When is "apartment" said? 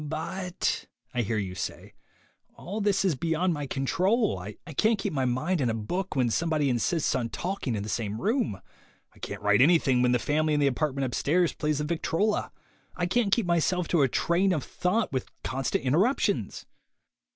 10.65-11.05